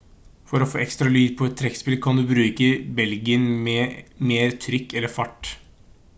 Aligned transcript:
for 0.51 0.63
å 0.63 0.67
få 0.69 0.79
ekstra 0.85 1.11
lyd 1.15 1.35
på 1.41 1.49
et 1.49 1.57
trekkspill 1.59 1.97
kan 2.05 2.21
du 2.21 2.23
bruke 2.31 2.71
belgen 3.01 3.47
med 3.69 4.11
mer 4.33 4.59
trykk 4.67 4.97
eller 5.01 5.15
fart 5.21 5.55